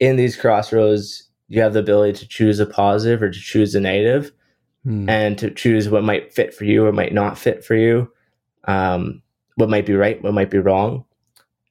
[0.00, 3.80] in these crossroads, you have the ability to choose a positive or to choose a
[3.80, 4.32] negative,
[4.84, 5.08] hmm.
[5.08, 8.10] and to choose what might fit for you or might not fit for you,
[8.64, 9.22] um,
[9.56, 11.04] what might be right, what might be wrong.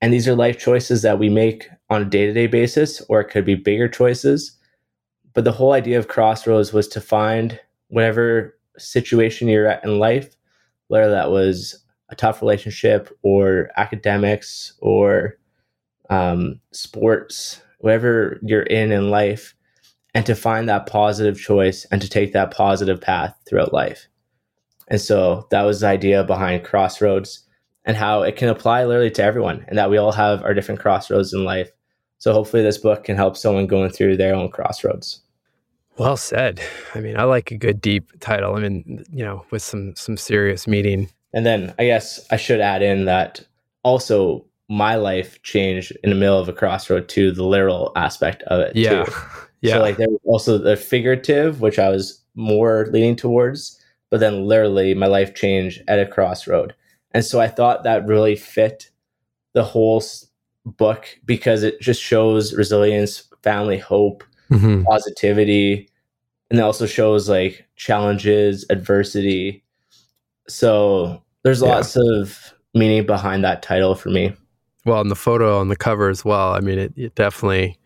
[0.02, 3.22] And these are life choices that we make on a day to day basis, or
[3.22, 4.58] it could be bigger choices.
[5.34, 10.36] But the whole idea of crossroads was to find whatever situation you're at in life,
[10.88, 11.83] whether that was
[12.14, 15.38] a tough relationship or academics or
[16.10, 19.56] um, sports, whatever you're in in life,
[20.14, 24.08] and to find that positive choice and to take that positive path throughout life.
[24.88, 27.48] And so that was the idea behind Crossroads
[27.84, 30.82] and how it can apply literally to everyone and that we all have our different
[30.82, 31.72] crossroads in life.
[32.20, 35.22] So hopefully this book can help someone going through their own crossroads.
[35.98, 36.62] Well said.
[36.96, 38.56] I mean, I like a good deep title.
[38.56, 42.62] I mean, you know, with some some serious meaning and then I guess I should
[42.62, 43.46] add in that
[43.84, 48.60] also my life changed in the middle of a crossroad to the literal aspect of
[48.60, 49.04] it yeah.
[49.04, 49.12] too.
[49.62, 49.76] Yeah.
[49.76, 54.46] So like there was also the figurative, which I was more leaning towards, but then
[54.46, 56.76] literally my life changed at a crossroad.
[57.12, 58.90] And so I thought that really fit
[59.54, 60.04] the whole
[60.66, 64.84] book because it just shows resilience, family hope, mm-hmm.
[64.84, 65.88] positivity,
[66.50, 69.64] and it also shows like challenges, adversity.
[70.50, 71.70] So there's yeah.
[71.70, 74.34] lots of meaning behind that title for me.
[74.86, 76.54] Well, and the photo on the cover as well.
[76.54, 77.78] I mean, it, it definitely,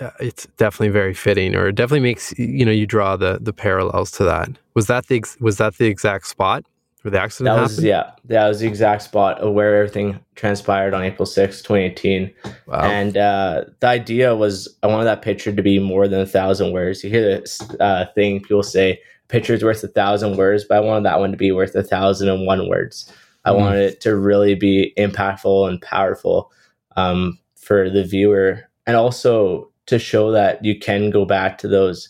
[0.00, 3.52] uh, it's definitely very fitting, or it definitely makes you know you draw the the
[3.52, 4.50] parallels to that.
[4.74, 6.64] Was that the was that the exact spot
[7.06, 7.76] where the accident that happened?
[7.76, 12.34] was yeah that was the exact spot of where everything transpired on april 6 2018
[12.66, 12.80] Wow.
[12.80, 16.72] and uh, the idea was i wanted that picture to be more than a thousand
[16.72, 20.80] words you hear this uh, thing people say picture's worth a thousand words but i
[20.80, 23.12] wanted that one to be worth a thousand and one words
[23.44, 23.58] i Mm.
[23.58, 26.50] wanted it to really be impactful and powerful
[26.96, 32.08] um, for the viewer and also to show that you can go back to those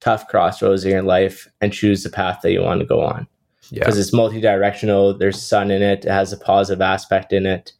[0.00, 3.26] tough crossroads in your life and choose the path that you want to go on
[3.70, 3.80] yeah.
[3.80, 7.72] because it's multi-directional there's sun in it it has a positive aspect in it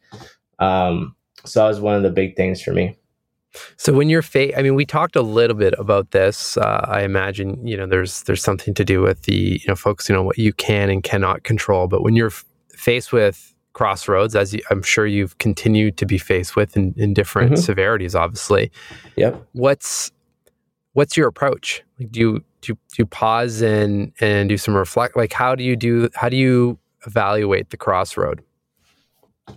[0.59, 2.97] um, so that was one of the big things for me
[3.77, 6.57] So when you're fa- I mean, we talked a little bit about this.
[6.57, 10.15] Uh, I imagine you know there's there's something to do with the you know focusing
[10.15, 11.87] on what you can and cannot control.
[11.87, 16.17] But when you're f- faced with crossroads, as you, I'm sure you've continued to be
[16.17, 17.57] faced with in, in different Mhm.
[17.59, 18.71] severities, obviously,
[19.15, 20.11] yep what's
[20.93, 21.83] what's your approach?
[21.99, 25.15] Like, do you do you, do you pause and and do some reflect?
[25.15, 26.09] Like, how do you do?
[26.15, 28.41] How do you evaluate the crossroad?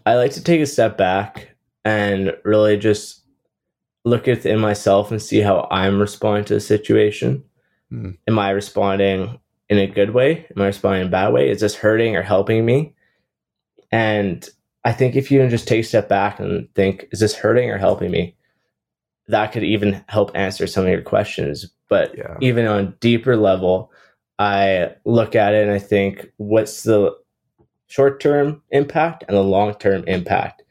[0.07, 1.49] i like to take a step back
[1.85, 3.20] and really just
[4.05, 7.45] look within myself and see how i'm responding to the situation.
[7.91, 8.11] Hmm.
[8.29, 10.47] am i responding in a good way?
[10.57, 11.49] Am i responding in a bad way?
[11.51, 12.95] Is this hurting or helping me?
[13.93, 14.49] And
[14.85, 17.69] i think if you can just take a step back and think is this hurting
[17.71, 18.37] or helping me?
[19.29, 21.67] That could even help answer some of your questions.
[21.89, 22.37] But Yeah.
[22.41, 23.93] even on a deeper level
[24.39, 27.15] i look at it and i think what's the
[27.89, 30.63] short term impact and the long term impact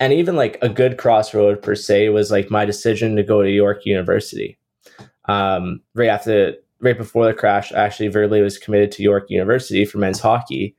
[0.00, 3.50] and even like a good crossroad per se was like my decision to go to
[3.50, 4.58] york university.
[5.26, 9.98] Um, right after right before the crash actually verbally was committed to york university for
[9.98, 10.76] men's hockey.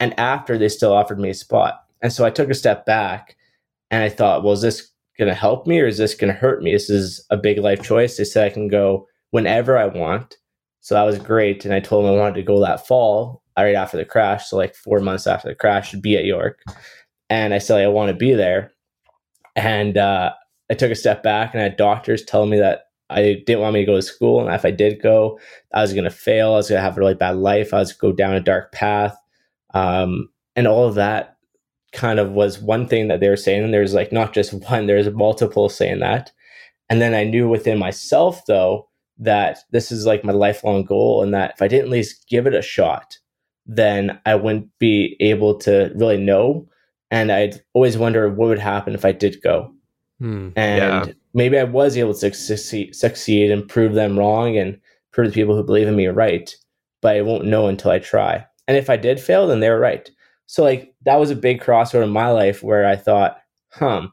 [0.00, 1.84] And after they still offered me a spot.
[2.02, 3.36] And so i took a step back
[3.90, 6.38] and i thought well is this going to help me or is this going to
[6.38, 6.72] hurt me?
[6.72, 8.16] This is a big life choice.
[8.16, 10.36] They said i can go whenever i want.
[10.80, 13.74] So that was great and i told them i wanted to go that fall right
[13.74, 14.48] after the crash.
[14.48, 16.62] So like four months after the crash to be at york
[17.30, 18.72] and i said i want to be there
[19.54, 20.32] and uh,
[20.70, 23.74] i took a step back and i had doctors telling me that I didn't want
[23.74, 25.38] me to go to school, and if I did go,
[25.72, 26.54] I was going to fail.
[26.54, 27.72] I was going to have a really bad life.
[27.72, 29.16] I was going to go down a dark path,
[29.74, 31.36] um, and all of that
[31.92, 33.62] kind of was one thing that they were saying.
[33.64, 36.32] And there's like not just one; there's multiple saying that.
[36.88, 41.32] And then I knew within myself, though, that this is like my lifelong goal, and
[41.32, 43.18] that if I didn't at least give it a shot,
[43.66, 46.68] then I wouldn't be able to really know.
[47.10, 49.72] And I'd always wonder what would happen if I did go
[50.18, 50.48] Hmm.
[50.56, 54.80] and maybe I was able to succeed, succeed and prove them wrong and
[55.12, 56.54] prove the people who believe in me right,
[57.02, 58.44] but I won't know until I try.
[58.66, 60.10] And if I did fail, then they were right.
[60.46, 63.38] So like that was a big crossroad in my life where I thought,
[63.72, 64.12] "Hum,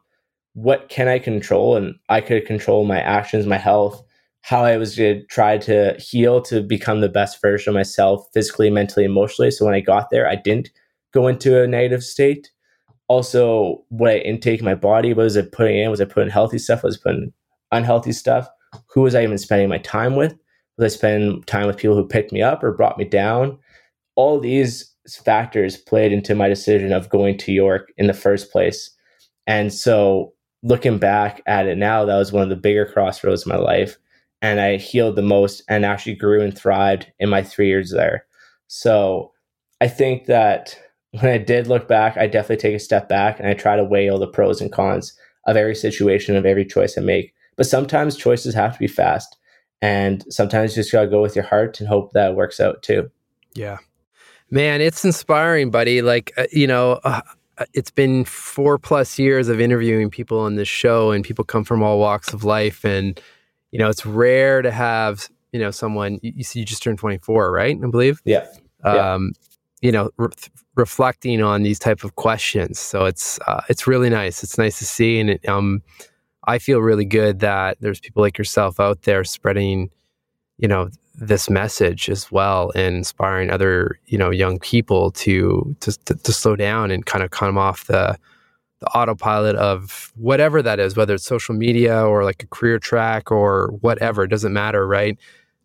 [0.54, 4.04] what can I control?" And I could control my actions, my health,
[4.42, 8.28] how I was going to try to heal to become the best version of myself,
[8.34, 9.52] physically, mentally, emotionally.
[9.52, 10.70] So when I got there, I didn't
[11.14, 12.52] go into a negative state
[13.14, 15.14] also what I intake in my body.
[15.14, 15.92] What was I putting in?
[15.92, 16.84] Was I putting healthy stuff?
[16.84, 17.34] Was I putting
[17.72, 18.50] unhealthy stuff?
[18.88, 20.36] Who was I even spending my time with?
[20.78, 23.60] Was I spending time with people who picked me up or brought me down?
[24.16, 24.92] All these
[25.24, 28.90] factors played into my decision of going to York in the first place.
[29.46, 33.52] And so looking back at it now, that was one of the bigger crossroads in
[33.52, 33.98] my life.
[34.42, 38.26] And I healed the most and actually grew and thrived in my three years there.
[38.68, 39.32] So
[39.82, 40.80] I think that
[41.20, 43.84] when I did look back, I definitely take a step back and I try to
[43.84, 45.14] weigh all the pros and cons
[45.46, 47.34] of every situation, of every choice I make.
[47.56, 49.38] But sometimes choices have to be fast.
[49.82, 52.82] And sometimes you just got to go with your heart and hope that works out
[52.82, 53.12] too.
[53.54, 53.78] Yeah.
[54.50, 56.02] Man, it's inspiring, buddy.
[56.02, 57.22] Like, uh, you know, uh,
[57.74, 61.84] it's been four plus years of interviewing people on this show, and people come from
[61.84, 62.84] all walks of life.
[62.84, 63.20] And,
[63.72, 66.98] you know, it's rare to have, you know, someone, you, you see, you just turned
[66.98, 67.78] 24, right?
[67.84, 68.22] I believe.
[68.26, 68.48] Yeah.
[68.84, 69.16] Yeah.
[69.84, 70.30] You know, re-
[70.76, 72.80] reflecting on these type of questions.
[72.80, 74.44] So it's, uh, it's really nice.
[74.44, 75.20] It's nice to see.
[75.20, 75.84] And it, um,
[76.46, 79.92] I feel really good that there's people like yourself out there spreading,
[80.58, 85.92] you know, this message as well and inspiring other you know young people to to
[86.06, 88.18] to, to slow down and kind of come off the
[88.80, 93.32] the autopilot of whatever that is whether it's social media or like a career track
[93.32, 95.18] or whatever it doesn't matter right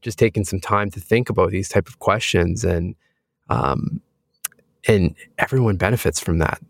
[0.02, 2.94] just taking some time to think about these type of questions and
[3.48, 4.02] um
[4.86, 6.60] and everyone benefits from that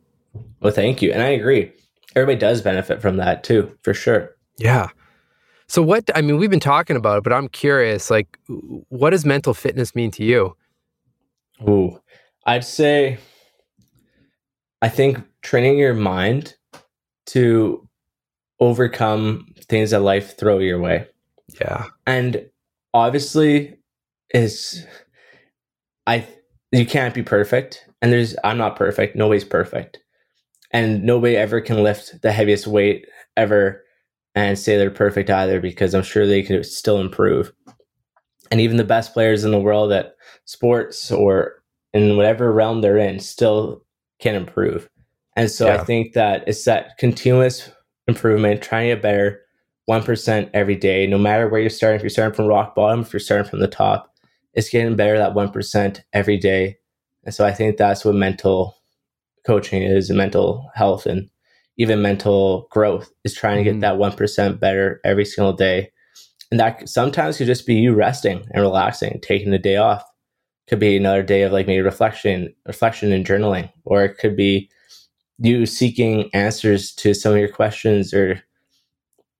[0.61, 1.13] Well, thank you.
[1.13, 1.73] And I agree.
[2.17, 4.35] Everybody does benefit from that too, for sure.
[4.57, 4.89] yeah
[5.71, 8.39] so what i mean we've been talking about it but i'm curious like
[8.89, 10.57] what does mental fitness mean to you
[11.69, 12.01] Ooh,
[12.47, 13.19] I'd say
[14.81, 16.55] I think training your mind
[17.27, 17.87] to
[18.61, 21.07] overcome things that life throw your way.
[21.61, 22.49] yeah And
[22.95, 23.79] obviously
[24.33, 24.87] is
[26.07, 26.27] I
[26.73, 29.17] you can't be perfect And there's I'm not perfect.
[29.17, 29.99] Nobody's perfect.
[30.73, 33.07] And nobody ever can lift the heaviest weight
[33.37, 33.83] ever
[34.35, 37.53] and say they're perfect either because I'm sure they could still improve.
[38.51, 42.99] And even the best players in the world at sports or in whatever realm they're
[42.99, 43.83] in still
[44.21, 44.89] can improve.
[45.37, 45.75] And so yeah.
[45.75, 47.71] I think that it's that continuous
[48.07, 49.41] improvement, trying to get better
[49.89, 51.97] 1% every day, no matter where you're starting.
[51.97, 54.13] If you're starting from rock bottom, if you're starting from the top,
[54.55, 56.77] it's getting better that 1% every day.
[57.29, 58.75] And so I think that's what mental
[59.45, 61.29] coaching is and mental health and
[61.77, 63.81] even mental growth is trying to get mm-hmm.
[63.81, 65.93] that 1% better every single day.
[66.51, 70.03] And that sometimes could just be you resting and relaxing, taking the day off.
[70.69, 74.71] Could be another day of like maybe reflection, reflection and journaling, or it could be
[75.37, 78.43] you seeking answers to some of your questions or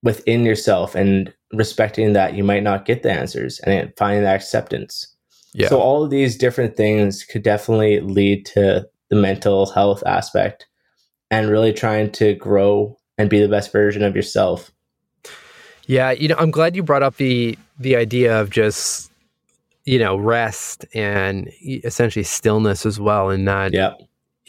[0.03, 5.15] within yourself and respecting that you might not get the answers and finding that acceptance.
[5.53, 5.69] Yeah.
[5.69, 10.67] So all of these different things could definitely lead to the mental health aspect
[11.31, 14.71] and really trying to grow and be the best version of yourself.
[15.85, 19.11] Yeah, you know, I'm glad you brought up the the idea of just
[19.85, 23.93] you know rest and essentially stillness as well, and that yeah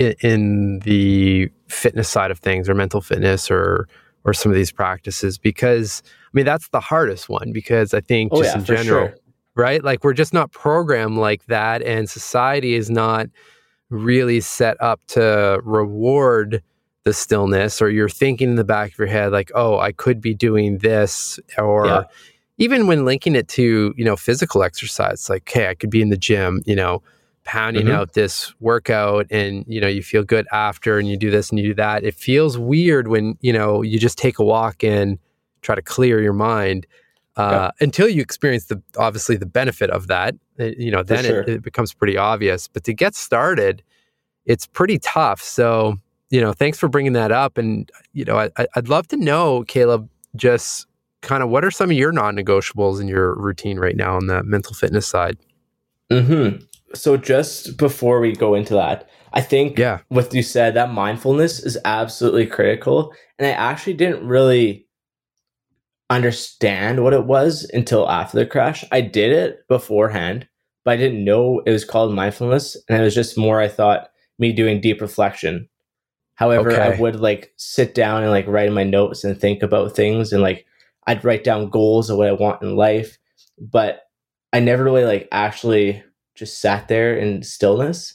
[0.00, 3.86] in, in the fitness side of things or mental fitness or
[4.24, 8.32] or some of these practices because I mean that's the hardest one because I think
[8.32, 9.16] oh, just yeah, in general, sure.
[9.54, 9.82] Right?
[9.82, 13.28] Like we're just not programmed like that, and society is not
[13.88, 16.62] really set up to reward
[17.04, 20.20] the stillness, or you're thinking in the back of your head like, oh, I could
[20.20, 22.02] be doing this, or yeah.
[22.58, 26.10] even when linking it to you know physical exercise, like, hey, I could be in
[26.10, 27.02] the gym, you know
[27.44, 27.94] pounding mm-hmm.
[27.94, 31.58] out this workout and you know you feel good after and you do this and
[31.58, 35.18] you do that it feels weird when you know you just take a walk and
[35.62, 36.86] try to clear your mind
[37.40, 41.42] uh, until you experience the obviously the benefit of that uh, you know then sure.
[41.42, 42.68] it, it, becomes pretty obvious.
[42.68, 43.83] But to get started
[44.46, 45.42] it's pretty tough.
[45.42, 45.96] So
[46.31, 47.59] you know thanks for bringing that up.
[47.59, 50.87] And you know I, i'd love to know Kaleb just
[51.22, 54.42] kind of what are some of your non-negotiables in your routine right now on the
[54.42, 55.37] mental fitness side?
[56.11, 56.57] Hmm
[56.94, 60.00] so just before we go into that, I think yeah.
[60.09, 64.87] what you said that mindfulness is absolutely critical, and I actually didn't really
[66.11, 68.85] understand what it was until after the crash.
[68.90, 70.49] I did it beforehand,
[70.85, 74.11] but I didn't know it was called mindfulness, and it was just more I thought
[74.38, 75.68] me doing deep reflection.
[76.35, 76.81] However, okay.
[76.81, 80.33] I would like sit down and like write in my notes and think about things
[80.33, 80.66] and like
[81.07, 83.18] I'd write down goals of what I want in life,
[83.59, 84.03] but
[84.53, 86.03] I never really like actually
[86.35, 88.14] just sat there in stillness.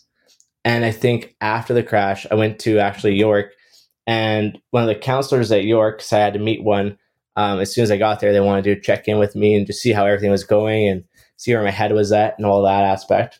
[0.64, 3.54] And I think after the crash, I went to actually York,
[4.08, 6.98] and one of the counselors at York, because I had to meet one.
[7.36, 9.68] Um, as soon as I got there, they wanted to check in with me and
[9.68, 11.04] just see how everything was going and
[11.38, 13.40] see where my head was at and all that aspect.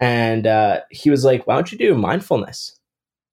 [0.00, 2.78] And uh, he was like, "Why don't you do mindfulness?"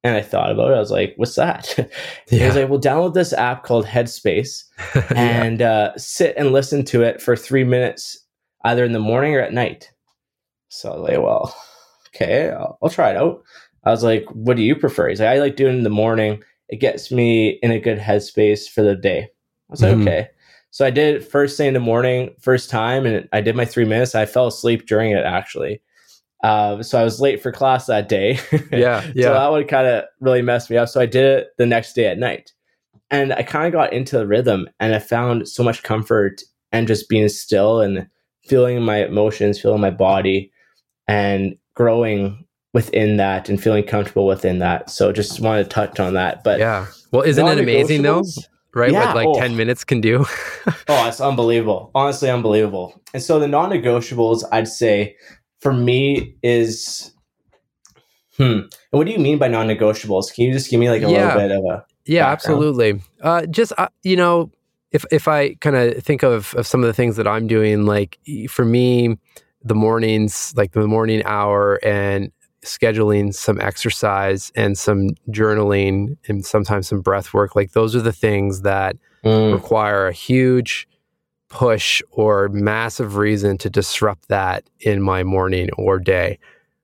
[0.04, 0.76] And I thought about it.
[0.76, 1.86] I was like, "What's that?" yeah.
[2.40, 4.64] He was like, "Well, download this app called Headspace
[5.16, 5.72] and yeah.
[5.72, 8.20] uh, sit and listen to it for three minutes,
[8.66, 9.92] either in the morning or at night."
[10.70, 11.56] So I was like, well,
[12.10, 13.44] okay, I'll, I'll try it out.
[13.84, 15.10] I was like, what do you prefer?
[15.10, 16.44] He's like, I like doing it in the morning.
[16.70, 19.30] It gets me in a good headspace for the day.
[19.70, 20.02] I was like, mm-hmm.
[20.02, 20.30] okay.
[20.72, 23.66] So I did it first thing in the morning, first time, and I did my
[23.66, 24.16] three minutes.
[24.16, 25.82] I fell asleep during it actually.
[26.44, 28.40] Uh, so I was late for class that day.
[28.72, 29.26] yeah, yeah.
[29.26, 30.90] so that would kind of really mess me up.
[30.90, 32.54] So I did it the next day at night,
[33.10, 36.88] and I kind of got into the rhythm, and I found so much comfort and
[36.88, 38.08] just being still and
[38.46, 40.52] feeling my emotions, feeling my body,
[41.08, 44.90] and growing within that and feeling comfortable within that.
[44.90, 46.44] So just want to touch on that.
[46.44, 48.24] But yeah, well, isn't it amazing though?
[48.80, 49.40] Right, yeah, what like oh.
[49.40, 50.26] ten minutes can do.
[50.68, 51.92] oh, it's unbelievable.
[51.94, 53.02] Honestly, unbelievable.
[53.14, 55.16] And so the non-negotiables, I'd say,
[55.60, 57.12] for me is,
[58.38, 58.44] hmm.
[58.44, 60.34] And what do you mean by non-negotiables?
[60.34, 61.36] Can you just give me like a yeah.
[61.36, 62.64] little bit of a yeah, background?
[62.64, 63.02] absolutely.
[63.22, 64.52] Uh, just uh, you know,
[64.92, 67.86] if if I kind of think of of some of the things that I'm doing,
[67.86, 68.18] like
[68.50, 69.18] for me,
[69.64, 72.32] the mornings, like the morning hour, and
[72.70, 77.56] scheduling some exercise and some journaling and sometimes some breath work.
[77.56, 79.54] Like those are the things that mm.
[79.54, 80.88] require a huge
[81.50, 86.38] push or massive reason to disrupt that in my morning or day.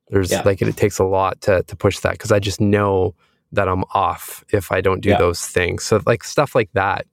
[0.09, 0.41] There's yeah.
[0.43, 3.15] like it, takes a lot to to push that because I just know
[3.51, 5.17] that I'm off if I don't do yeah.
[5.17, 5.83] those things.
[5.83, 7.05] So like stuff like that.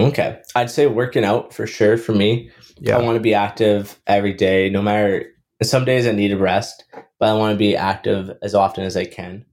[0.00, 0.40] Okay.
[0.54, 2.50] I'd say working out for sure for me.
[2.78, 2.96] Yeah.
[2.96, 5.26] I want to be active every day, no matter.
[5.62, 6.84] Some days I need a rest,
[7.22, 9.44] but I want to be active as often as I can.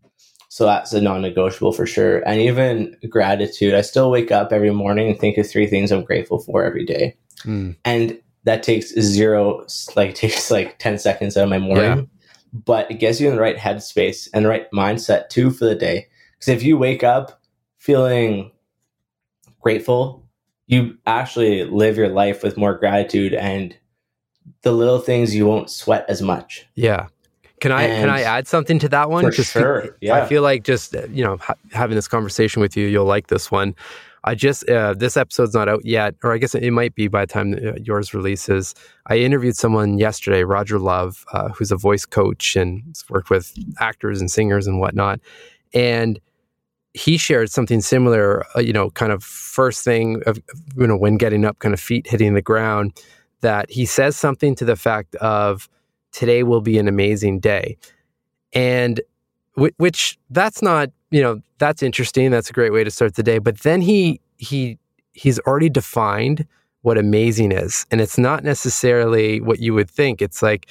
[0.48, 2.28] So that's a non-negotiable for sure.
[2.28, 3.76] And even gratitude.
[3.76, 6.84] I still wake up every morning and think of three things I'm grateful for every
[6.84, 7.16] day.
[7.44, 7.76] Mm.
[7.86, 12.10] And that takes zero, like takes like ten seconds out of my morning.
[12.52, 15.76] but it gets you in the right headspace and the right mindset too for the
[15.76, 16.08] day.
[16.40, 17.40] Because if you wake up
[17.78, 18.50] feeling
[19.62, 20.28] grateful,
[20.66, 23.78] you actually live your life with more gratitude and
[24.64, 26.66] the little things you won't sweat as much.
[26.74, 27.10] Yeah.
[27.60, 29.26] Can I and can I add something to that one?
[29.26, 29.96] For just sure.
[30.02, 30.16] Yeah.
[30.16, 33.52] I feel like just you know ha- having this conversation with you, you'll like this
[33.52, 33.76] one.
[34.24, 37.26] I just uh, this episode's not out yet, or I guess it might be by
[37.26, 38.76] the time uh, yours releases.
[39.08, 43.58] I interviewed someone yesterday, Roger Love, uh, who's a voice coach and has worked with
[43.80, 45.20] actors and singers and whatnot,
[45.74, 46.20] and
[46.94, 48.46] he shared something similar.
[48.56, 50.40] Uh, you know, kind of first thing of
[50.76, 53.02] you know when getting up, kind of feet hitting the ground.
[53.42, 55.70] That he says something to the fact of
[56.12, 57.78] today will be an amazing day,
[58.54, 59.02] and
[59.56, 63.40] which that's not you know that's interesting that's a great way to start the day
[63.40, 64.78] but then he he
[65.12, 66.48] he's already defined
[66.82, 67.86] what amazing is.
[67.92, 70.22] And it's not necessarily what you would think.
[70.22, 70.70] It's like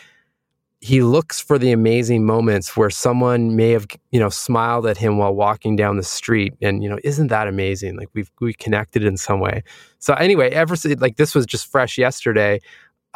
[0.81, 5.19] he looks for the amazing moments where someone may have you know smiled at him
[5.19, 7.97] while walking down the street and you know isn't that amazing?
[7.97, 9.65] Like we've we connected in some way.
[9.99, 12.61] So anyway ever since like this was just fresh yesterday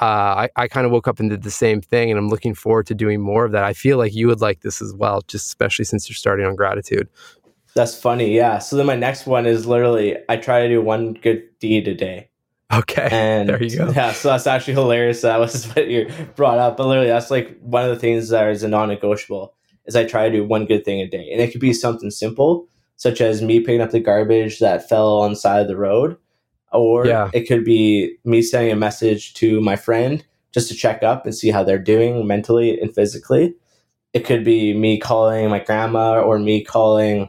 [0.02, 2.54] uh, I, I kind of woke up and did the same thing, and I'm looking
[2.54, 3.62] forward to doing more of that.
[3.62, 6.56] I feel like you would like this as well, just especially since you're starting on
[6.56, 7.08] gratitude.
[7.76, 8.58] That's funny, yeah.
[8.58, 11.94] So then my next one is literally I try to do one good deed a
[11.94, 12.30] day.
[12.72, 13.90] Okay, and there you go.
[13.94, 15.20] Yeah, so that's actually hilarious.
[15.20, 18.48] That was what you brought up, but literally that's like one of the things that
[18.48, 19.54] is a non-negotiable.
[19.86, 22.10] Is I try to do one good thing a day, and it could be something
[22.10, 25.76] simple, such as me picking up the garbage that fell on the side of the
[25.76, 26.16] road
[26.72, 27.30] or yeah.
[27.32, 31.34] it could be me sending a message to my friend just to check up and
[31.34, 33.54] see how they're doing mentally and physically.
[34.12, 37.28] It could be me calling my grandma or me calling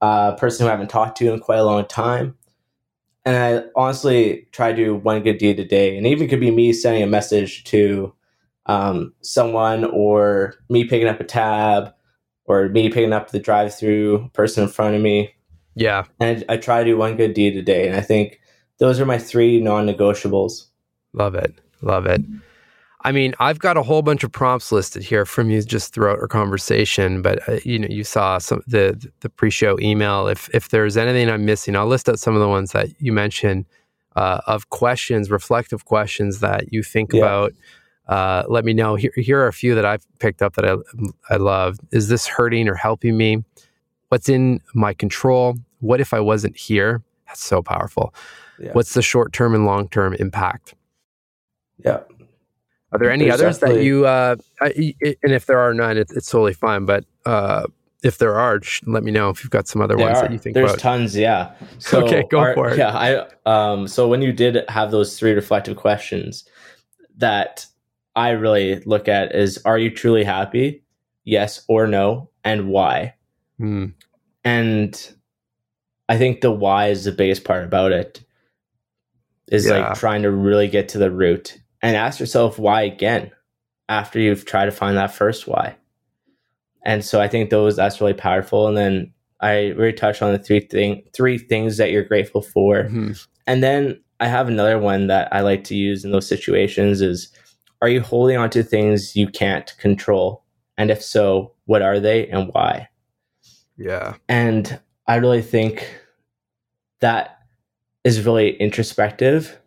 [0.00, 2.36] a person who I haven't talked to in quite a long time.
[3.24, 5.96] And I honestly try to do one good deed a day.
[5.96, 8.12] And even could be me sending a message to
[8.66, 11.92] um, someone or me picking up a tab
[12.44, 15.34] or me picking up the drive through person in front of me.
[15.74, 16.04] Yeah.
[16.20, 17.86] And I, I try to do one good deed a day.
[17.86, 18.40] And I think
[18.78, 20.66] those are my three non-negotiables.
[21.12, 21.54] Love it.
[21.82, 22.22] Love it.
[23.06, 26.18] I mean, I've got a whole bunch of prompts listed here from you just throughout
[26.18, 30.26] our conversation, but uh, you know, you saw some the the pre-show email.
[30.26, 33.12] If if there's anything I'm missing, I'll list out some of the ones that you
[33.12, 33.64] mentioned
[34.16, 37.20] uh, of questions, reflective questions that you think yeah.
[37.20, 37.52] about.
[38.08, 38.96] Uh, let me know.
[38.96, 40.74] Here, here are a few that I've picked up that I
[41.32, 41.78] I love.
[41.92, 43.44] Is this hurting or helping me?
[44.08, 45.56] What's in my control?
[45.78, 47.02] What if I wasn't here?
[47.28, 48.12] That's so powerful.
[48.58, 48.72] Yeah.
[48.72, 50.74] What's the short term and long term impact?
[51.84, 52.00] Yeah.
[52.92, 56.30] Are there any There's others that you, uh, and if there are none, it, it's
[56.30, 56.86] totally fine.
[56.86, 57.66] But uh,
[58.02, 60.22] if there are, let me know if you've got some other there ones are.
[60.22, 60.80] that you think There's about.
[60.80, 61.52] tons, yeah.
[61.78, 62.78] So okay, go our, for it.
[62.78, 66.44] Yeah, I um, so when you did have those three reflective questions,
[67.16, 67.66] that
[68.14, 70.82] I really look at is: Are you truly happy?
[71.24, 73.14] Yes or no, and why?
[73.58, 73.86] Hmm.
[74.44, 75.12] And
[76.08, 78.22] I think the why is the biggest part about it
[79.50, 79.88] is yeah.
[79.88, 83.30] like trying to really get to the root and ask yourself why again
[83.88, 85.76] after you've tried to find that first why.
[86.84, 88.68] And so I think those that's really powerful.
[88.68, 92.84] And then I really touched on the three thing three things that you're grateful for.
[92.84, 93.12] Mm-hmm.
[93.46, 97.30] And then I have another one that I like to use in those situations is
[97.82, 100.44] are you holding on to things you can't control?
[100.78, 102.88] And if so, what are they and why?
[103.76, 104.14] Yeah.
[104.28, 105.86] And I really think
[107.00, 107.35] that
[108.06, 109.58] is really introspective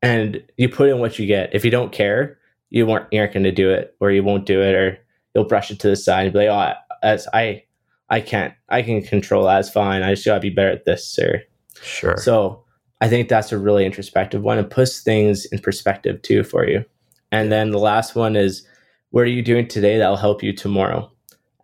[0.00, 1.54] and you put in what you get.
[1.54, 2.38] If you don't care,
[2.70, 4.98] you won't you aren't going to do it or you won't do it or
[5.34, 7.64] you'll brush it to the side and be like, oh, as I
[8.08, 9.60] I can't I can control that.
[9.60, 10.02] It's fine.
[10.02, 11.42] I just gotta be better at this, sir.
[11.82, 12.16] Sure.
[12.16, 12.64] So
[13.02, 16.86] I think that's a really introspective one and puts things in perspective too for you.
[17.30, 18.66] And then the last one is
[19.10, 21.12] what are you doing today that'll help you tomorrow?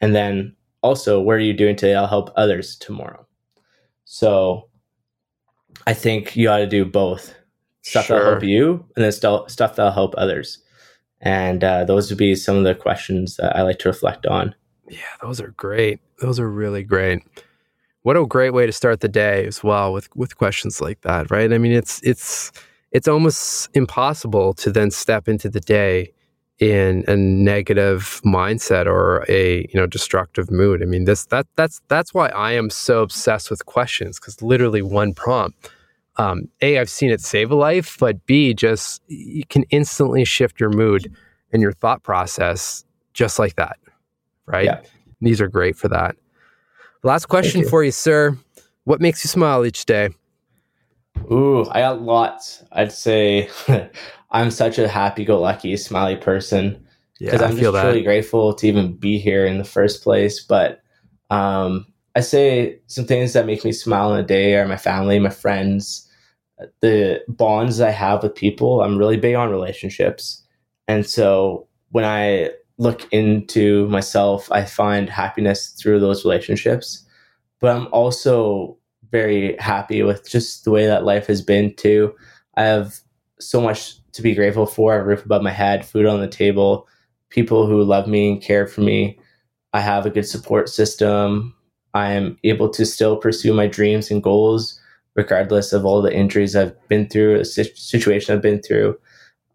[0.03, 3.27] And then also, what are you doing today that'll help others tomorrow?
[4.05, 4.68] So
[5.87, 7.35] I think you ought to do both
[7.83, 8.19] stuff sure.
[8.19, 10.59] that'll help you and then st- stuff that'll help others.
[11.21, 14.55] And uh, those would be some of the questions that I like to reflect on.
[14.89, 16.01] Yeah, those are great.
[16.21, 17.23] Those are really great.
[18.03, 21.31] What a great way to start the day as well with with questions like that,
[21.31, 21.53] right?
[21.53, 22.53] I mean, it's it's
[22.93, 26.13] it's almost impossible to then step into the day
[26.59, 30.83] in a negative mindset or a you know destructive mood.
[30.83, 34.83] I mean this that that's that's why I am so obsessed with questions because literally
[34.83, 35.71] one prompt.
[36.17, 40.59] Um, a I've seen it save a life, but B just you can instantly shift
[40.59, 41.15] your mood
[41.53, 42.85] and your thought process
[43.15, 43.79] just like that,
[44.47, 44.65] right?
[44.65, 44.81] Yeah.
[45.21, 46.17] These are great for that.
[47.05, 47.69] Last question you.
[47.69, 48.37] for you, sir.
[48.85, 50.11] What makes you smile each day?
[51.31, 52.65] Ooh, I got lots.
[52.73, 53.49] I'd say
[54.31, 56.85] I'm such a happy go lucky, smiley person
[57.19, 60.41] because I'm just truly grateful to even be here in the first place.
[60.41, 60.83] But
[61.31, 65.19] um, I say some things that make me smile in a day are my family,
[65.19, 66.09] my friends,
[66.81, 68.83] the bonds I have with people.
[68.83, 70.45] I'm really big on relationships.
[70.87, 77.05] And so when I look into myself, I find happiness through those relationships.
[77.61, 78.77] But I'm also
[79.11, 82.15] very happy with just the way that life has been too.
[82.57, 83.01] I have
[83.41, 86.89] so much to be grateful for a roof above my head, food on the table,
[87.31, 89.19] people who love me and care for me.
[89.73, 91.55] I have a good support system.
[91.95, 94.81] I am able to still pursue my dreams and goals
[95.15, 98.97] regardless of all the injuries I've been through, the situation I've been through.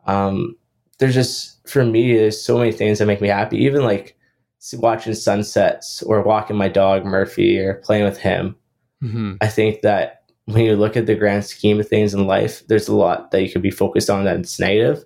[0.05, 0.57] Um,
[0.99, 3.57] there's just, for me, there's so many things that make me happy.
[3.57, 4.17] Even like
[4.73, 8.55] watching sunsets or walking my dog Murphy or playing with him.
[9.01, 9.35] Mm-hmm.
[9.41, 12.87] I think that when you look at the grand scheme of things in life, there's
[12.87, 15.03] a lot that you could be focused on that's negative.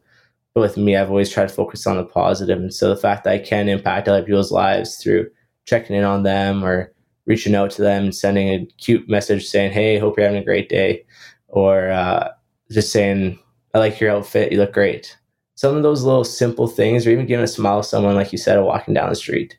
[0.53, 2.57] But with me, I've always tried to focus on the positive.
[2.57, 5.29] And so the fact that I can impact other people's lives through
[5.65, 6.91] checking in on them or
[7.27, 10.45] reaching out to them and sending a cute message saying, Hey, hope you're having a
[10.45, 11.05] great day.
[11.49, 12.29] Or uh,
[12.71, 13.37] just saying,
[13.73, 14.51] I like your outfit.
[14.51, 15.15] You look great.
[15.53, 18.37] Some of those little simple things, or even giving a smile to someone, like you
[18.37, 19.57] said, walking down the street.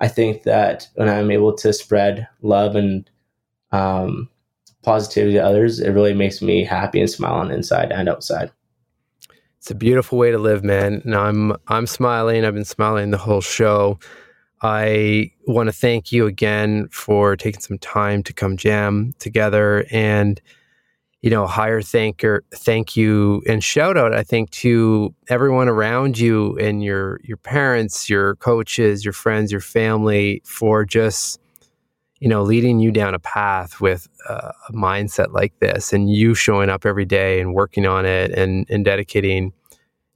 [0.00, 3.08] I think that when I'm able to spread love and
[3.72, 4.28] um,
[4.82, 8.50] positivity to others, it really makes me happy and smile on inside and outside.
[9.58, 11.02] It's a beautiful way to live, man.
[11.04, 12.44] And I'm I'm smiling.
[12.44, 13.98] I've been smiling the whole show.
[14.60, 20.40] I want to thank you again for taking some time to come jam together and
[21.20, 26.56] you know, higher thanker thank you and shout out I think to everyone around you
[26.58, 31.38] and your your parents, your coaches, your friends, your family for just
[32.22, 36.70] you know, leading you down a path with a mindset like this and you showing
[36.70, 39.52] up every day and working on it and, and dedicating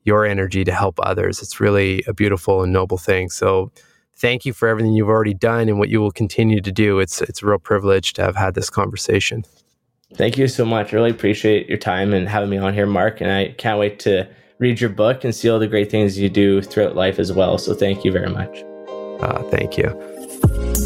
[0.05, 1.43] your energy to help others.
[1.43, 3.29] It's really a beautiful and noble thing.
[3.29, 3.73] So
[4.15, 7.01] thank you for everything you've already done and what you will continue to do.
[7.01, 9.45] It's it's a real privilege to have had this conversation.
[10.15, 10.93] Thank you so much.
[10.93, 13.21] Really appreciate your time and having me on here, Mark.
[13.21, 14.29] And I can't wait to
[14.61, 17.59] read your book and see all the great things you do throughout life as well.
[17.59, 18.63] So thank you very much.
[19.21, 20.86] Uh, thank you.